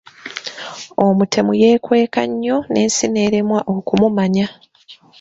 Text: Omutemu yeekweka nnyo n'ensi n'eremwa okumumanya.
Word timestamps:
Omutemu 1.05 1.51
yeekweka 1.61 2.21
nnyo 2.31 2.57
n'ensi 2.71 3.05
n'eremwa 3.09 3.59
okumumanya. 3.75 4.47